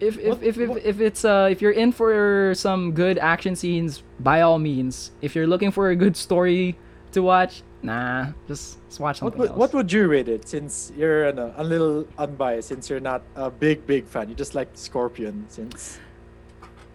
if 0.00 0.18
if 0.18 0.42
if 0.42 0.58
if, 0.58 0.84
if 0.84 1.00
it's 1.00 1.24
uh 1.24 1.48
if 1.50 1.60
you're 1.60 1.72
in 1.72 1.90
for 1.92 2.54
some 2.54 2.92
good 2.92 3.18
action 3.18 3.56
scenes, 3.56 4.02
by 4.20 4.40
all 4.40 4.58
means. 4.58 5.10
If 5.20 5.34
you're 5.34 5.46
looking 5.46 5.70
for 5.70 5.90
a 5.90 5.96
good 5.96 6.16
story 6.16 6.78
to 7.12 7.22
watch, 7.22 7.62
nah, 7.82 8.32
just, 8.46 8.78
just 8.88 9.00
watch 9.00 9.22
what 9.22 9.32
something 9.32 9.40
would, 9.40 9.50
else. 9.50 9.58
what 9.58 9.74
would 9.74 9.92
you 9.92 10.06
rate 10.08 10.28
it 10.28 10.48
since 10.48 10.92
you're 10.96 11.28
ano, 11.28 11.52
a 11.56 11.64
little 11.64 12.06
unbiased 12.18 12.68
since 12.68 12.88
you're 12.90 13.00
not 13.00 13.22
a 13.34 13.50
big 13.50 13.86
big 13.86 14.06
fan 14.06 14.28
you 14.28 14.34
just 14.34 14.54
like 14.54 14.68
Scorpion 14.74 15.44
since 15.48 15.98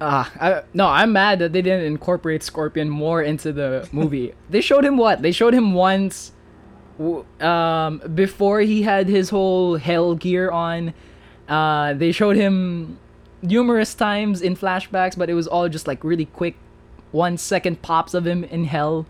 Ah, 0.05 0.29
I, 0.37 0.63
no, 0.73 0.87
I'm 0.87 1.13
mad 1.13 1.39
that 1.39 1.53
they 1.53 1.61
didn't 1.61 1.85
incorporate 1.85 2.43
Scorpion 2.43 2.89
more 2.89 3.21
into 3.21 3.53
the 3.53 3.87
movie. 3.93 4.33
they 4.49 4.59
showed 4.59 4.83
him 4.83 4.97
what? 4.97 5.21
They 5.21 5.31
showed 5.31 5.53
him 5.53 5.73
once, 5.73 6.33
um, 7.39 7.99
before 8.13 8.59
he 8.59 8.81
had 8.81 9.07
his 9.07 9.29
whole 9.29 9.77
hell 9.77 10.15
gear 10.15 10.51
on. 10.51 10.93
Uh, 11.47 11.93
they 11.93 12.11
showed 12.11 12.35
him 12.35 12.99
numerous 13.41 13.93
times 13.93 14.41
in 14.41 14.57
flashbacks, 14.57 15.17
but 15.17 15.29
it 15.29 15.35
was 15.35 15.47
all 15.47 15.69
just 15.69 15.87
like 15.87 16.03
really 16.03 16.25
quick, 16.25 16.55
one 17.13 17.37
second 17.37 17.81
pops 17.81 18.13
of 18.13 18.27
him 18.27 18.43
in 18.43 18.65
hell. 18.65 19.05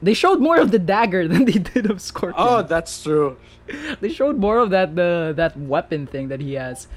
They 0.00 0.14
showed 0.14 0.40
more 0.40 0.58
of 0.58 0.70
the 0.70 0.78
dagger 0.78 1.26
than 1.32 1.46
they 1.46 1.58
did 1.58 1.90
of 1.90 2.00
Scorpion 2.00 2.34
oh 2.36 2.62
that's 2.62 3.02
true 3.02 3.36
they 4.00 4.08
showed 4.08 4.36
more 4.36 4.58
of 4.58 4.70
that 4.70 4.96
the 4.96 5.32
that 5.36 5.56
weapon 5.56 6.08
thing 6.08 6.26
that 6.26 6.40
he 6.40 6.54
has 6.54 6.88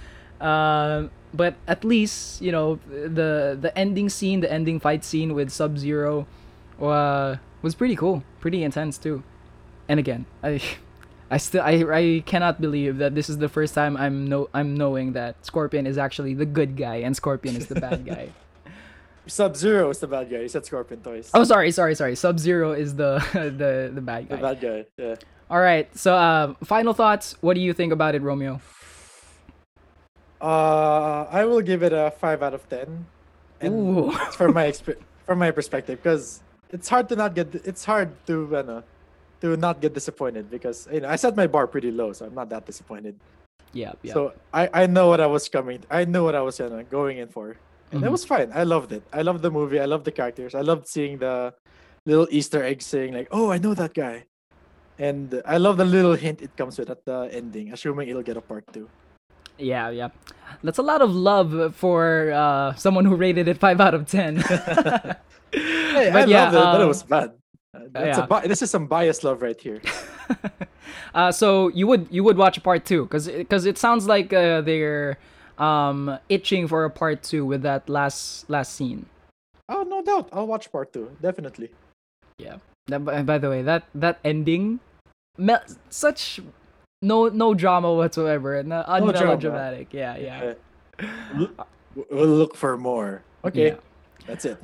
um 0.41 1.11
but 1.35 1.55
at 1.67 1.83
least 1.83 2.41
you 2.41 2.51
know 2.51 2.79
the 2.87 3.57
the 3.59 3.71
ending 3.77 4.09
scene 4.09 4.39
the 4.39 4.51
ending 4.51 4.79
fight 4.79 5.03
scene 5.03 5.33
with 5.33 5.51
sub 5.51 5.77
zero 5.77 6.25
uh, 6.81 7.35
was 7.61 7.75
pretty 7.75 7.95
cool 7.95 8.23
pretty 8.39 8.63
intense 8.63 8.97
too. 8.97 9.23
And 9.87 9.99
again 9.99 10.25
i 10.43 10.61
i 11.31 11.37
still 11.37 11.61
I, 11.61 11.83
I 11.91 12.23
cannot 12.25 12.61
believe 12.61 12.97
that 12.97 13.13
this 13.15 13.29
is 13.29 13.37
the 13.37 13.49
first 13.49 13.73
time 13.73 13.97
i'm 13.97 14.27
no 14.27 14.49
i'm 14.53 14.75
knowing 14.75 15.13
that 15.13 15.45
scorpion 15.45 15.85
is 15.85 15.97
actually 15.97 16.33
the 16.33 16.45
good 16.45 16.75
guy 16.77 16.97
and 17.05 17.15
scorpion 17.15 17.55
is 17.55 17.67
the 17.67 17.79
bad 17.79 18.05
guy. 18.05 18.29
Sub 19.27 19.55
Zero 19.55 19.89
is 19.89 19.97
the 19.97 20.05
bad 20.05 20.29
guy. 20.29 20.41
You 20.41 20.47
said 20.47 20.65
Scorpion 20.65 21.01
twice. 21.01 21.31
Oh 21.33 21.43
sorry 21.43 21.71
sorry 21.71 21.95
sorry. 21.95 22.15
Sub 22.15 22.37
zero 22.37 22.73
is 22.73 22.95
the 22.95 23.17
the 23.33 23.89
the 23.93 24.01
bad 24.01 24.29
the 24.29 24.35
guy. 24.37 24.41
bad 24.41 24.61
guy 24.61 24.85
yeah. 24.97 25.15
All 25.49 25.59
right 25.59 25.89
so 25.97 26.15
uh 26.15 26.53
final 26.63 26.93
thoughts. 26.93 27.35
What 27.41 27.55
do 27.55 27.61
you 27.61 27.73
think 27.73 27.91
about 27.91 28.13
it 28.13 28.21
romeo 28.21 28.61
uh 30.45 31.25
I 31.39 31.41
will 31.49 31.61
give 31.61 31.81
it 31.81 31.93
a 31.93 32.13
five 32.21 32.39
out 32.45 32.53
of 32.53 32.63
ten 32.69 32.87
and 33.61 33.73
from 34.37 34.53
my 34.53 34.65
exp- 34.69 35.01
from 35.25 35.37
my 35.41 35.49
perspective 35.49 35.97
because 36.01 36.45
it's 36.69 36.87
hard 36.93 37.09
to 37.09 37.15
not 37.17 37.33
get 37.33 37.49
it's 37.65 37.83
hard 37.83 38.09
to 38.29 38.35
ano, 38.61 38.83
to 39.41 39.57
not 39.57 39.81
get 39.81 39.93
disappointed 39.97 40.45
because 40.53 40.87
you 40.93 41.01
know 41.01 41.09
I 41.09 41.17
set 41.17 41.33
my 41.35 41.47
bar 41.49 41.65
pretty 41.65 41.89
low 41.89 42.13
so 42.13 42.25
I'm 42.29 42.35
not 42.37 42.49
that 42.53 42.65
disappointed 42.69 43.15
yeah 43.73 43.93
yeah 44.05 44.13
So 44.13 44.21
I, 44.53 44.63
I 44.81 44.83
know 44.85 45.07
what 45.11 45.19
I 45.19 45.27
was 45.27 45.49
coming. 45.49 45.81
I 45.89 46.05
knew 46.05 46.23
what 46.23 46.35
I 46.37 46.43
was 46.45 46.61
uh, 46.61 46.83
going 46.97 47.17
in 47.17 47.27
for, 47.27 47.57
and 47.91 47.99
it 48.03 48.07
Mhm. 48.07 48.11
was 48.17 48.23
fine. 48.23 48.47
I 48.55 48.63
loved 48.63 48.91
it. 48.97 49.03
I 49.11 49.21
loved 49.27 49.41
the 49.41 49.51
movie. 49.51 49.79
I 49.83 49.87
loved 49.93 50.05
the 50.05 50.15
characters. 50.15 50.55
I 50.55 50.61
loved 50.63 50.87
seeing 50.87 51.17
the 51.19 51.51
little 52.07 52.27
Easter 52.31 52.63
egg 52.63 52.79
saying 52.79 53.11
like, 53.17 53.27
"Oh, 53.35 53.51
I 53.51 53.57
know 53.59 53.73
that 53.75 53.91
guy," 53.91 54.23
and 54.95 55.41
I 55.43 55.57
love 55.59 55.75
the 55.75 55.83
little 55.83 56.15
hint 56.15 56.39
it 56.39 56.55
comes 56.55 56.79
with 56.79 56.87
at 56.89 57.03
the 57.03 57.27
ending, 57.35 57.73
assuming 57.75 58.07
it'll 58.07 58.23
get 58.23 58.37
a 58.39 58.45
part 58.45 58.63
two. 58.71 58.87
Yeah, 59.59 59.91
yeah. 59.91 60.09
That's 60.63 60.77
a 60.77 60.83
lot 60.83 61.01
of 61.01 61.11
love 61.11 61.75
for 61.75 62.31
uh, 62.31 62.73
someone 62.75 63.05
who 63.05 63.15
rated 63.15 63.47
it 63.47 63.57
5 63.57 63.81
out 63.81 63.93
of 63.93 64.07
10. 64.07 64.43
Hey, 65.51 66.09
But 66.11 66.23
I 66.23 66.25
yeah, 66.25 66.51
loved 66.51 66.55
it, 66.55 66.59
but 66.59 66.81
it 66.81 66.83
um, 66.83 66.87
was 66.89 67.03
bad. 67.03 67.31
That's 67.91 68.17
yeah. 68.17 68.23
a 68.25 68.27
bi- 68.27 68.47
this 68.47 68.61
is 68.61 68.69
some 68.69 68.87
biased 68.87 69.23
love 69.23 69.41
right 69.41 69.59
here. 69.59 69.81
uh, 71.15 71.31
so 71.31 71.69
you 71.69 71.87
would 71.87 72.07
you 72.11 72.25
would 72.25 72.35
watch 72.35 72.61
part 72.61 72.83
2 72.83 73.05
cuz 73.07 73.29
cuz 73.49 73.65
it 73.65 73.77
sounds 73.77 74.05
like 74.05 74.33
uh, 74.33 74.59
they're 74.59 75.17
um 75.57 76.19
itching 76.27 76.67
for 76.67 76.83
a 76.83 76.89
part 76.89 77.23
2 77.23 77.45
with 77.45 77.61
that 77.61 77.87
last 77.87 78.49
last 78.49 78.73
scene. 78.75 79.05
Oh, 79.69 79.83
no 79.83 80.01
doubt. 80.01 80.29
I'll 80.31 80.47
watch 80.47 80.71
part 80.71 80.93
two. 80.93 81.15
Definitely. 81.21 81.71
Yeah. 82.37 82.57
That, 82.87 83.03
by, 83.03 83.23
by 83.23 83.37
the 83.37 83.49
way, 83.49 83.61
that 83.63 83.83
that 83.95 84.19
ending 84.23 84.79
such 85.89 86.39
no 87.05 87.27
no 87.29 87.53
drama 87.53 87.93
whatsoever 87.93 88.55
and 88.55 88.73
uh, 88.73 88.83
No 88.99 89.11
drama. 89.11 89.33
unmelodramatic. 89.37 89.93
Yeah, 89.93 90.17
yeah. 90.17 90.53
Look- 91.35 91.67
We'll 92.11 92.27
look 92.27 92.57
for 92.57 92.75
more. 92.77 93.23
Okay, 93.45 93.67
Yeah. 93.67 93.75
that's 94.27 94.43
it. 94.43 94.57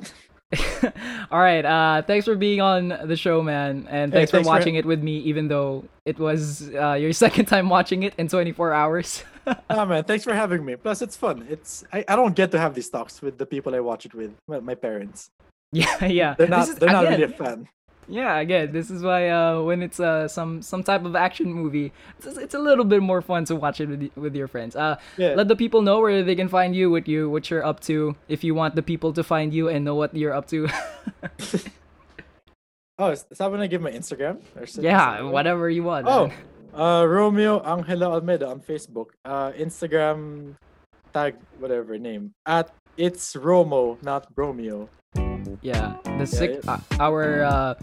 All 1.32 1.40
right. 1.40 1.64
Uh, 1.64 2.02
thanks 2.02 2.26
for 2.26 2.36
being 2.36 2.60
on 2.60 2.92
the 3.08 3.16
show, 3.16 3.40
man, 3.42 3.86
and 3.88 4.12
Hey, 4.12 4.18
thanks, 4.18 4.30
for 4.30 4.36
thanks 4.36 4.48
for- 4.48 4.52
watching 4.52 4.74
it 4.74 4.84
with 4.84 5.02
me, 5.02 5.16
even 5.20 5.48
though 5.48 5.84
it 6.04 6.18
was 6.18 6.68
uh, 6.74 6.92
your 6.92 7.12
second 7.24 7.46
time 7.46 7.70
watching 7.70 8.02
it 8.02 8.12
in 8.18 8.28
24 8.28 8.72
hours. 8.74 9.24
Ah 9.70 9.84
man, 9.84 10.04
thanks 10.04 10.22
for 10.22 10.34
having 10.34 10.62
me. 10.64 10.76
Plus, 10.76 11.02
it's 11.02 11.16
fun. 11.16 11.44
It's 11.50 11.82
I, 11.92 12.04
I 12.06 12.14
don't 12.14 12.36
get 12.36 12.52
to 12.52 12.60
have 12.60 12.74
these 12.76 12.88
talks 12.88 13.20
with 13.20 13.38
the 13.38 13.46
people 13.46 13.74
I 13.74 13.80
watch 13.80 14.06
it 14.06 14.14
with, 14.14 14.30
my, 14.46 14.60
my 14.60 14.76
parents. 14.76 15.30
yeah, 15.72 16.04
yeah. 16.04 16.34
They're 16.38 16.46
not 16.46 16.68
is- 16.68 16.76
they're 16.76 16.92
not 16.92 17.06
again, 17.06 17.20
really 17.20 17.32
a 17.32 17.36
fan. 17.36 17.66
Yeah, 18.08 18.38
again, 18.38 18.72
this 18.72 18.90
is 18.90 19.02
why 19.02 19.28
uh, 19.30 19.62
when 19.62 19.80
it's 19.82 20.00
uh, 20.00 20.26
some 20.28 20.60
some 20.60 20.82
type 20.82 21.04
of 21.04 21.14
action 21.14 21.52
movie, 21.52 21.92
it's, 22.18 22.26
it's 22.36 22.54
a 22.54 22.58
little 22.58 22.84
bit 22.84 23.00
more 23.00 23.22
fun 23.22 23.44
to 23.46 23.56
watch 23.56 23.80
it 23.80 23.88
with, 23.88 24.10
with 24.16 24.34
your 24.34 24.48
friends. 24.48 24.74
Uh, 24.74 24.96
Yeah. 25.16 25.34
Let 25.34 25.48
the 25.48 25.56
people 25.56 25.82
know 25.82 26.00
where 26.00 26.22
they 26.22 26.34
can 26.34 26.48
find 26.48 26.74
you, 26.74 26.90
what 26.90 27.06
you 27.06 27.30
what 27.30 27.48
you're 27.50 27.64
up 27.64 27.80
to, 27.86 28.16
if 28.28 28.42
you 28.42 28.54
want 28.54 28.74
the 28.74 28.82
people 28.82 29.12
to 29.14 29.22
find 29.22 29.54
you 29.54 29.68
and 29.68 29.84
know 29.84 29.94
what 29.94 30.14
you're 30.16 30.34
up 30.34 30.46
to. 30.48 30.68
Oh, 32.98 33.08
is, 33.10 33.24
is 33.30 33.38
that 33.38 33.50
when 33.50 33.60
I 33.60 33.66
give 33.66 33.80
my 33.80 33.90
Instagram? 33.90 34.42
Or 34.54 34.62
is 34.64 34.76
yeah, 34.78 35.18
it- 35.18 35.24
whatever 35.24 35.68
you 35.70 35.82
want. 35.82 36.06
Oh, 36.06 36.30
uh, 36.74 37.04
Romeo 37.06 37.58
Angela 37.60 38.10
Almeida 38.12 38.46
on 38.48 38.60
Facebook. 38.60 39.06
Uh, 39.24 39.50
Instagram 39.52 40.54
tag 41.12 41.34
whatever 41.58 41.98
name 41.98 42.32
at 42.46 42.70
it's 42.96 43.34
Romo, 43.34 44.00
not 44.02 44.26
Romeo. 44.36 44.88
Yeah, 45.62 45.94
the 46.18 46.26
sick, 46.26 46.60
yeah. 46.64 46.72
Uh, 46.72 46.78
our 46.98 47.44
uh, 47.44 47.74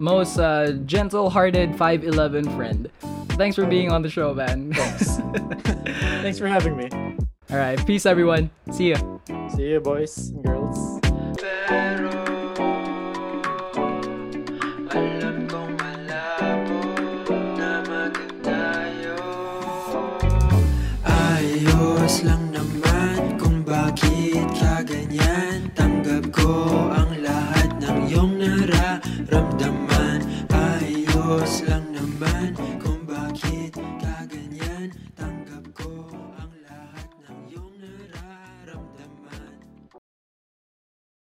most 0.00 0.38
uh, 0.38 0.72
gentle-hearted 0.84 1.70
5'11 1.70 2.56
friend. 2.56 2.90
Thanks 3.38 3.54
for 3.54 3.66
being 3.66 3.92
on 3.92 4.02
the 4.02 4.10
show, 4.10 4.34
man. 4.34 4.72
Thanks. 4.72 5.16
Thanks 6.22 6.38
for 6.38 6.48
having 6.48 6.76
me. 6.76 6.90
All 7.50 7.56
right, 7.56 7.84
peace, 7.86 8.04
everyone. 8.04 8.50
See 8.72 8.90
ya. 8.90 8.98
See 9.54 9.70
you, 9.70 9.80
boys 9.80 10.30
and 10.30 10.44
girls. 10.44 11.00
Pero 11.66 12.20